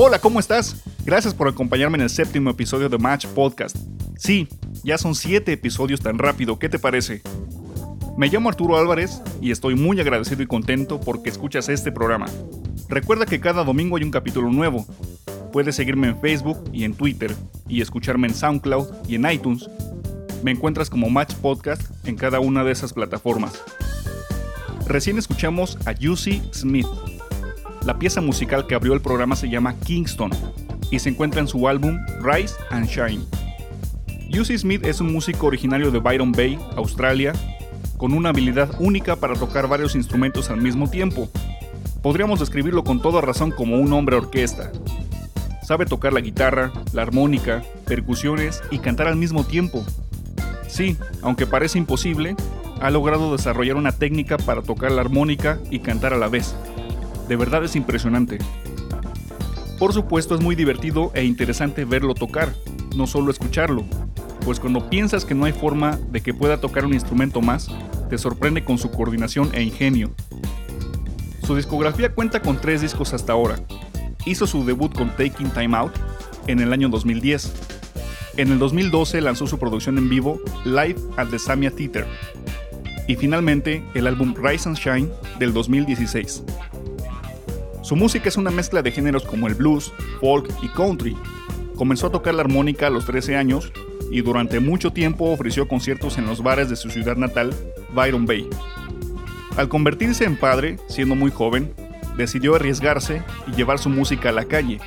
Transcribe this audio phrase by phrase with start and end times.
[0.00, 0.76] Hola, ¿cómo estás?
[1.04, 3.76] Gracias por acompañarme en el séptimo episodio de Match Podcast.
[4.16, 4.46] Sí,
[4.84, 7.20] ya son siete episodios tan rápido, ¿qué te parece?
[8.16, 12.26] Me llamo Arturo Álvarez y estoy muy agradecido y contento porque escuchas este programa.
[12.88, 14.86] Recuerda que cada domingo hay un capítulo nuevo.
[15.52, 17.34] Puedes seguirme en Facebook y en Twitter
[17.66, 19.68] y escucharme en SoundCloud y en iTunes.
[20.44, 23.60] Me encuentras como Match Podcast en cada una de esas plataformas.
[24.86, 26.86] Recién escuchamos a Juicy Smith,
[27.88, 30.30] la pieza musical que abrió el programa se llama Kingston
[30.90, 33.24] y se encuentra en su álbum Rise and Shine.
[34.30, 37.32] Juicy Smith es un músico originario de Byron Bay, Australia,
[37.96, 41.30] con una habilidad única para tocar varios instrumentos al mismo tiempo.
[42.02, 44.70] Podríamos describirlo con toda razón como un hombre orquesta.
[45.62, 49.82] Sabe tocar la guitarra, la armónica, percusiones y cantar al mismo tiempo.
[50.68, 52.36] Sí, aunque parece imposible,
[52.82, 56.54] ha logrado desarrollar una técnica para tocar la armónica y cantar a la vez.
[57.28, 58.38] De verdad es impresionante.
[59.78, 62.54] Por supuesto es muy divertido e interesante verlo tocar,
[62.96, 63.84] no solo escucharlo,
[64.44, 67.68] pues cuando piensas que no hay forma de que pueda tocar un instrumento más,
[68.08, 70.10] te sorprende con su coordinación e ingenio.
[71.42, 73.60] Su discografía cuenta con tres discos hasta ahora.
[74.24, 75.92] Hizo su debut con Taking Time Out
[76.46, 77.52] en el año 2010.
[78.36, 82.06] En el 2012 lanzó su producción en vivo Live at the Samia Theater.
[83.06, 85.08] Y finalmente el álbum Rise and Shine
[85.38, 86.42] del 2016.
[87.88, 91.16] Su música es una mezcla de géneros como el blues, folk y country.
[91.74, 93.72] Comenzó a tocar la armónica a los 13 años
[94.10, 97.54] y durante mucho tiempo ofreció conciertos en los bares de su ciudad natal,
[97.94, 98.46] Byron Bay.
[99.56, 101.72] Al convertirse en padre, siendo muy joven,
[102.18, 104.80] decidió arriesgarse y llevar su música a la calle.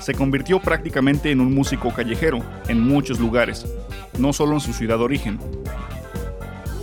[0.00, 3.66] Se convirtió prácticamente en un músico callejero en muchos lugares,
[4.18, 5.38] no solo en su ciudad de origen.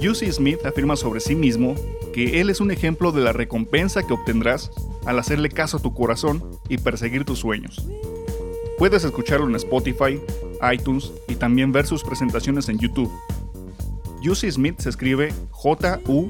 [0.00, 1.74] Juicy Smith afirma sobre sí mismo
[2.14, 4.70] que él es un ejemplo de la recompensa que obtendrás
[5.08, 7.82] al hacerle caso a tu corazón y perseguir tus sueños.
[8.76, 10.20] Puedes escucharlo en Spotify,
[10.70, 13.10] iTunes y también ver sus presentaciones en YouTube.
[14.22, 16.26] Juicy Smith se escribe J-U-Z-Z-I-E,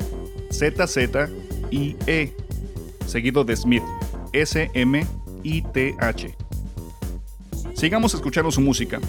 [3.05, 3.83] seguido de Smith,
[4.33, 5.07] S-M-I-T-H.
[7.75, 9.01] Sigamos escuchando su música.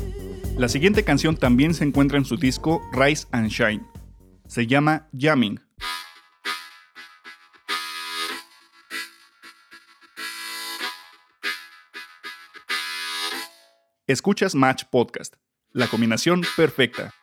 [0.57, 3.83] La siguiente canción también se encuentra en su disco Rise and Shine.
[4.47, 5.59] Se llama Jamming.
[14.09, 15.35] Escuchas Match Podcast,
[15.71, 17.13] la combinación perfecta.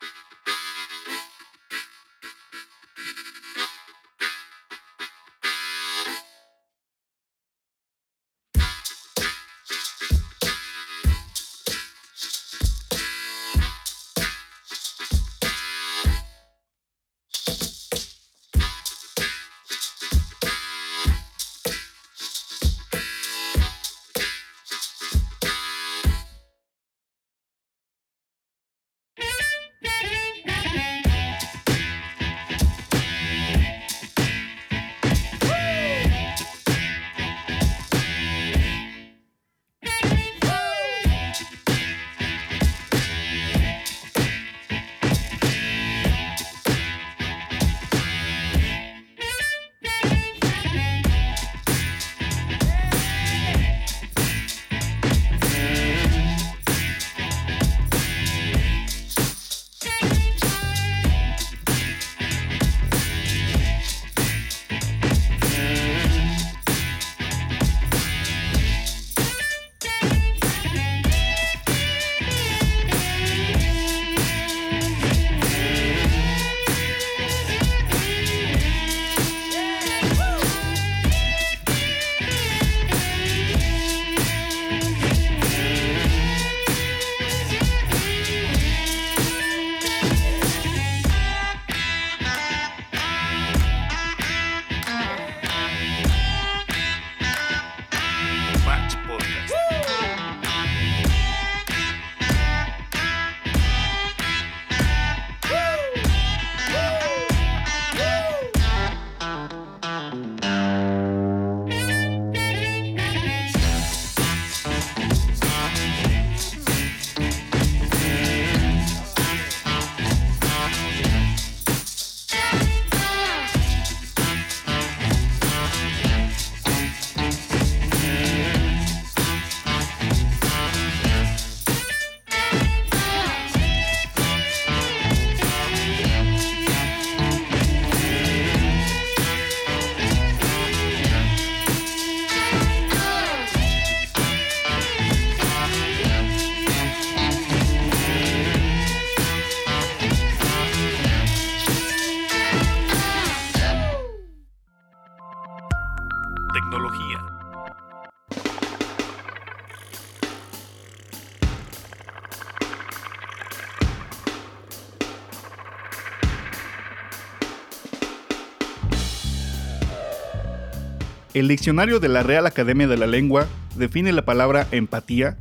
[171.37, 175.37] El diccionario de la Real Academia de la Lengua define la palabra empatía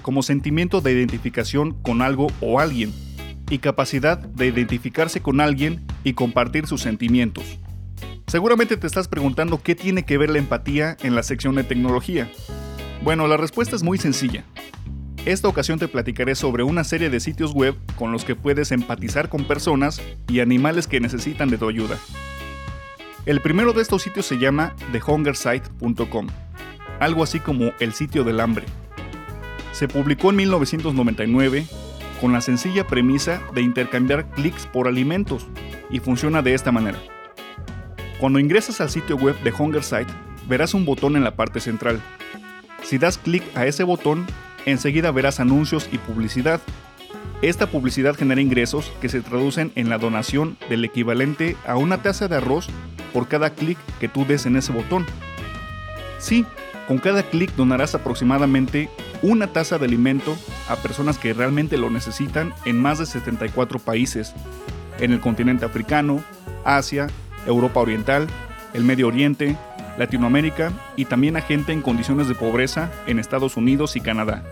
[0.00, 2.94] como sentimiento de identificación con algo o alguien
[3.50, 7.58] y capacidad de identificarse con alguien y compartir sus sentimientos.
[8.26, 12.30] Seguramente te estás preguntando qué tiene que ver la empatía en la sección de tecnología.
[13.02, 14.44] Bueno, la respuesta es muy sencilla.
[15.26, 19.28] Esta ocasión te platicaré sobre una serie de sitios web con los que puedes empatizar
[19.28, 21.98] con personas y animales que necesitan de tu ayuda.
[23.26, 26.26] El primero de estos sitios se llama thehungersite.com,
[27.00, 28.66] algo así como el sitio del hambre.
[29.72, 31.66] Se publicó en 1999
[32.20, 35.46] con la sencilla premisa de intercambiar clics por alimentos
[35.88, 36.98] y funciona de esta manera.
[38.20, 40.12] Cuando ingresas al sitio web de Hungersite,
[40.46, 42.02] verás un botón en la parte central.
[42.82, 44.26] Si das clic a ese botón,
[44.66, 46.60] enseguida verás anuncios y publicidad.
[47.40, 52.28] Esta publicidad genera ingresos que se traducen en la donación del equivalente a una taza
[52.28, 52.68] de arroz
[53.14, 55.06] por cada clic que tú des en ese botón.
[56.18, 56.44] Sí,
[56.88, 58.90] con cada clic donarás aproximadamente
[59.22, 60.36] una taza de alimento
[60.68, 64.34] a personas que realmente lo necesitan en más de 74 países,
[64.98, 66.22] en el continente africano,
[66.64, 67.06] Asia,
[67.46, 68.26] Europa Oriental,
[68.74, 69.56] el Medio Oriente,
[69.96, 74.42] Latinoamérica y también a gente en condiciones de pobreza en Estados Unidos y Canadá.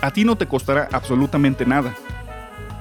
[0.00, 1.94] A ti no te costará absolutamente nada,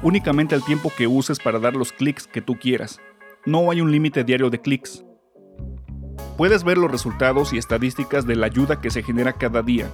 [0.01, 3.01] únicamente el tiempo que uses para dar los clics que tú quieras
[3.45, 5.03] no hay un límite diario de clics.
[6.37, 9.89] Puedes ver los resultados y estadísticas de la ayuda que se genera cada día.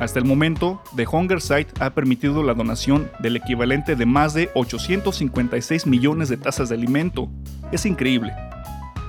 [0.00, 4.50] Hasta el momento, The Hunger Site ha permitido la donación del equivalente de más de
[4.54, 7.28] 856 millones de tazas de alimento.
[7.70, 8.32] Es increíble.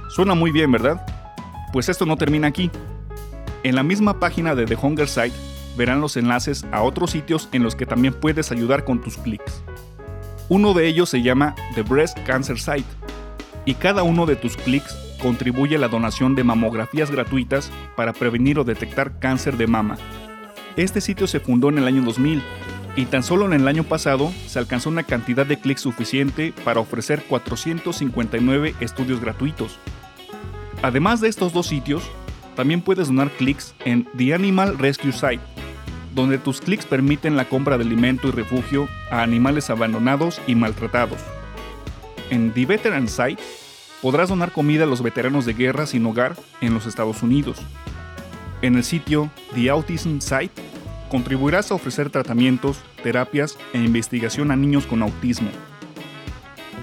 [0.09, 1.03] Suena muy bien, ¿verdad?
[1.71, 2.69] Pues esto no termina aquí.
[3.63, 5.35] En la misma página de The Hunger Site
[5.75, 9.63] verán los enlaces a otros sitios en los que también puedes ayudar con tus clics.
[10.49, 12.85] Uno de ellos se llama The Breast Cancer Site
[13.65, 18.59] y cada uno de tus clics contribuye a la donación de mamografías gratuitas para prevenir
[18.59, 19.97] o detectar cáncer de mama.
[20.75, 22.41] Este sitio se fundó en el año 2000
[22.95, 26.79] y tan solo en el año pasado se alcanzó una cantidad de clics suficiente para
[26.79, 29.79] ofrecer 459 estudios gratuitos.
[30.81, 32.03] Además de estos dos sitios,
[32.55, 35.41] también puedes donar clics en The Animal Rescue Site,
[36.13, 41.19] donde tus clics permiten la compra de alimento y refugio a animales abandonados y maltratados
[42.33, 43.41] en The Veteran Site
[44.01, 47.61] podrás donar comida a los veteranos de guerra sin hogar en los Estados Unidos.
[48.61, 50.53] En el sitio The Autism Site
[51.09, 55.49] contribuirás a ofrecer tratamientos, terapias e investigación a niños con autismo.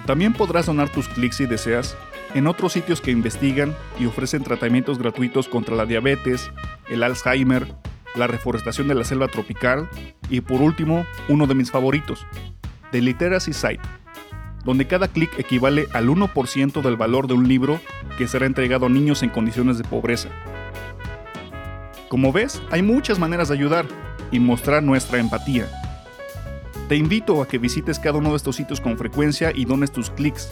[0.06, 1.96] También podrás donar tus clics si deseas
[2.34, 6.50] en otros sitios que investigan y ofrecen tratamientos gratuitos contra la diabetes,
[6.88, 7.74] el Alzheimer,
[8.14, 9.88] la reforestación de la selva tropical
[10.28, 12.24] y por último, uno de mis favoritos,
[12.92, 13.99] The Literacy Site
[14.64, 17.80] donde cada clic equivale al 1% del valor de un libro
[18.18, 20.28] que será entregado a niños en condiciones de pobreza.
[22.08, 23.86] Como ves, hay muchas maneras de ayudar
[24.30, 25.68] y mostrar nuestra empatía.
[26.88, 30.10] Te invito a que visites cada uno de estos sitios con frecuencia y dones tus
[30.10, 30.50] clics.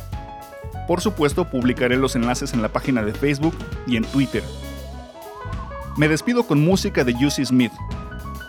[0.86, 3.54] Por supuesto, publicaré los enlaces en la página de Facebook
[3.86, 4.44] y en Twitter.
[5.96, 7.72] Me despido con música de Juicy Smith.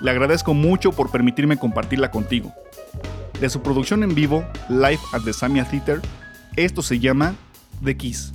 [0.01, 2.53] Le agradezco mucho por permitirme compartirla contigo.
[3.39, 6.01] De su producción en vivo, Live at the Samia Theater,
[6.57, 7.35] esto se llama
[7.83, 8.33] The Kiss.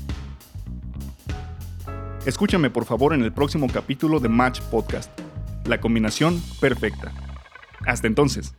[2.24, 5.10] Escúchame por favor en el próximo capítulo de Match Podcast,
[5.66, 7.12] la combinación perfecta.
[7.86, 8.54] Hasta entonces.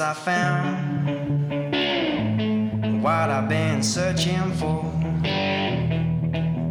[0.00, 1.02] I found
[3.02, 4.84] what I've been searching for.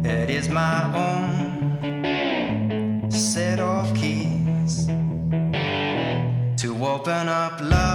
[0.02, 1.50] It is my own
[3.10, 4.86] set of keys
[6.56, 7.87] to open up love.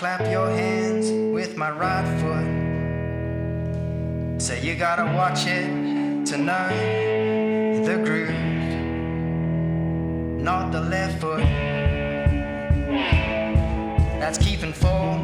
[0.00, 2.48] Clap your hands with my right foot.
[4.40, 7.84] Say you gotta watch it tonight.
[7.84, 8.30] The groove,
[10.40, 11.44] not the left foot.
[14.18, 15.22] That's keeping full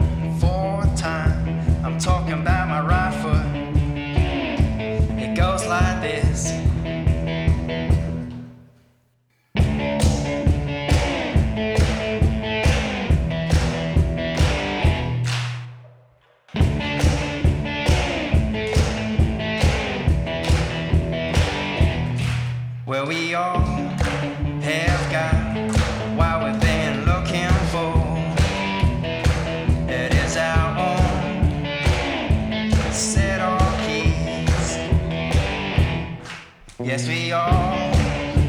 [36.86, 37.92] Yes, we all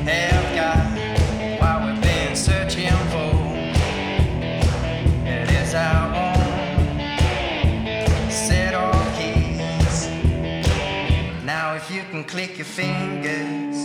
[0.05, 0.77] have got
[1.59, 3.33] what we've been searching for.
[5.25, 6.37] It is our own
[8.29, 10.07] set of keys.
[11.45, 13.75] Now, if you can click your fingers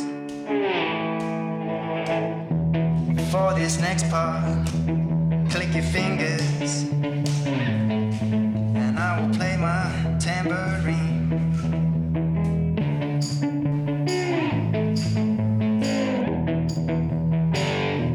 [3.32, 4.66] for this next part,
[5.48, 6.84] click your fingers,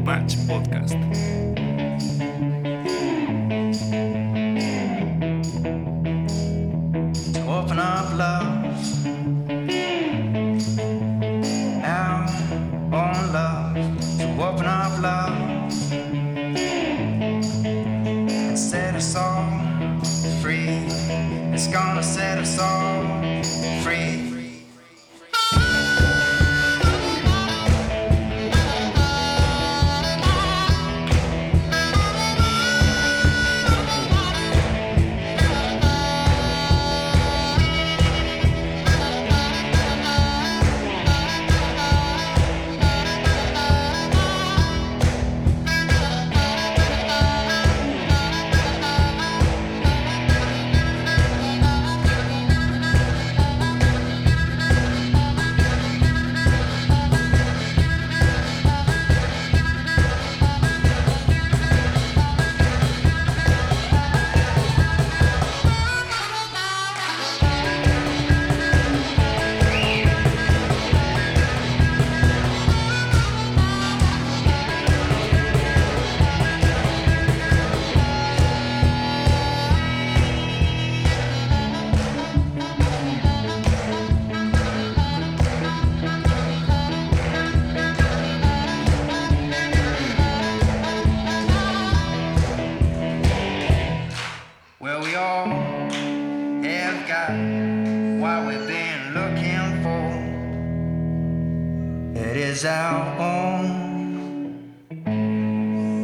[0.08, 0.96] Match Podcast.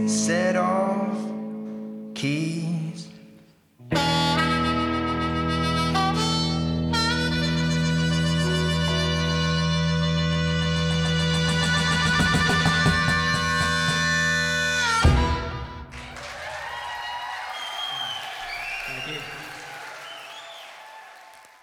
[0.07, 1.17] Set of
[2.15, 3.09] keys.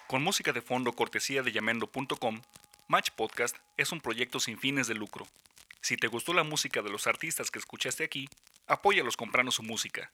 [0.08, 2.42] Con música de fondo cortesía de llamendo.com,
[2.86, 5.26] Match Podcast es un proyecto sin fines de lucro.
[5.82, 8.28] Si te gustó la música de los artistas que escuchaste aquí,
[8.68, 10.12] apóyalos comprando su música.